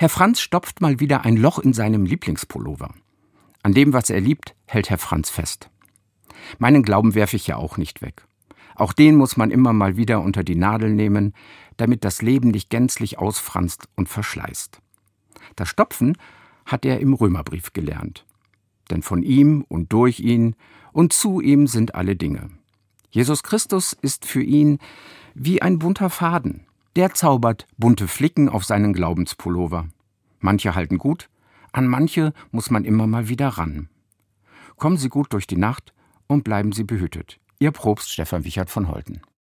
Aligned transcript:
Herr 0.00 0.08
Franz 0.08 0.40
stopft 0.40 0.80
mal 0.80 1.00
wieder 1.00 1.24
ein 1.24 1.36
Loch 1.36 1.58
in 1.58 1.72
seinem 1.72 2.04
Lieblingspullover. 2.04 2.94
An 3.64 3.74
dem, 3.74 3.92
was 3.92 4.10
er 4.10 4.20
liebt, 4.20 4.54
hält 4.66 4.90
Herr 4.90 4.98
Franz 4.98 5.28
fest. 5.28 5.70
Meinen 6.58 6.84
Glauben 6.84 7.16
werfe 7.16 7.34
ich 7.34 7.48
ja 7.48 7.56
auch 7.56 7.78
nicht 7.78 8.00
weg. 8.00 8.24
Auch 8.76 8.92
den 8.92 9.16
muss 9.16 9.36
man 9.36 9.50
immer 9.50 9.72
mal 9.72 9.96
wieder 9.96 10.20
unter 10.20 10.44
die 10.44 10.54
Nadel 10.54 10.94
nehmen, 10.94 11.34
damit 11.78 12.04
das 12.04 12.22
Leben 12.22 12.50
nicht 12.52 12.70
gänzlich 12.70 13.18
ausfranst 13.18 13.88
und 13.96 14.08
verschleißt. 14.08 14.80
Das 15.56 15.68
Stopfen 15.68 16.16
hat 16.64 16.84
er 16.84 17.00
im 17.00 17.12
Römerbrief 17.12 17.72
gelernt. 17.72 18.24
Denn 18.92 19.02
von 19.02 19.24
ihm 19.24 19.64
und 19.66 19.92
durch 19.92 20.20
ihn 20.20 20.54
und 20.92 21.12
zu 21.12 21.40
ihm 21.40 21.66
sind 21.66 21.96
alle 21.96 22.14
Dinge. 22.14 22.50
Jesus 23.10 23.42
Christus 23.42 23.94
ist 24.00 24.26
für 24.26 24.44
ihn 24.44 24.78
wie 25.34 25.60
ein 25.60 25.80
bunter 25.80 26.08
Faden. 26.08 26.68
Der 26.96 27.14
zaubert 27.14 27.66
bunte 27.76 28.08
Flicken 28.08 28.48
auf 28.48 28.64
seinen 28.64 28.92
Glaubenspullover. 28.92 29.88
Manche 30.40 30.74
halten 30.74 30.98
gut, 30.98 31.28
an 31.72 31.86
manche 31.86 32.32
muss 32.50 32.70
man 32.70 32.84
immer 32.84 33.06
mal 33.06 33.28
wieder 33.28 33.48
ran. 33.48 33.88
Kommen 34.76 34.96
Sie 34.96 35.08
gut 35.08 35.32
durch 35.32 35.46
die 35.46 35.56
Nacht 35.56 35.92
und 36.26 36.44
bleiben 36.44 36.72
Sie 36.72 36.84
behütet. 36.84 37.40
Ihr 37.58 37.72
Propst 37.72 38.10
Stefan 38.10 38.44
Wichert 38.44 38.70
von 38.70 38.88
Holten. 38.88 39.20